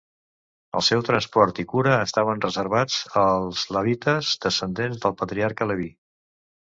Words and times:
El 0.77 0.83
seu 0.85 1.01
transport 1.09 1.59
i 1.63 1.65
cura 1.73 1.91
estaven 2.05 2.41
reservats 2.45 2.95
als 3.25 3.65
levites, 3.77 4.31
descendents 4.47 5.05
del 5.05 5.15
patriarca 5.21 5.69
Leví. 5.73 5.87